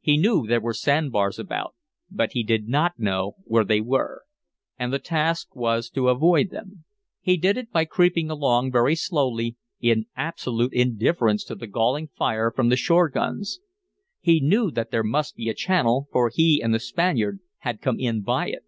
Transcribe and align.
He 0.00 0.16
knew 0.16 0.44
there 0.44 0.60
were 0.60 0.74
sand 0.74 1.12
bars 1.12 1.38
about. 1.38 1.76
But 2.10 2.32
he 2.32 2.42
did 2.42 2.66
not 2.66 2.98
know 2.98 3.36
where 3.44 3.62
they 3.62 3.80
were. 3.80 4.22
And 4.76 4.92
the 4.92 4.98
task 4.98 5.54
was 5.54 5.88
to 5.90 6.08
avoid 6.08 6.50
them. 6.50 6.82
He 7.20 7.36
did 7.36 7.56
it 7.56 7.70
by 7.70 7.84
creeping 7.84 8.28
along 8.28 8.72
very 8.72 8.96
slowly, 8.96 9.54
in 9.78 10.06
absolute 10.16 10.72
indifference 10.72 11.44
to 11.44 11.54
the 11.54 11.68
galling 11.68 12.08
fire 12.08 12.50
from 12.50 12.70
the 12.70 12.76
shore 12.76 13.08
guns. 13.08 13.60
He 14.18 14.40
knew 14.40 14.72
that 14.72 14.90
there 14.90 15.04
must 15.04 15.36
be 15.36 15.48
a 15.48 15.54
channel, 15.54 16.08
for 16.10 16.28
he 16.28 16.60
and 16.60 16.74
the 16.74 16.80
Spaniard 16.80 17.38
had 17.58 17.80
come 17.80 18.00
in 18.00 18.22
by 18.22 18.48
it. 18.48 18.64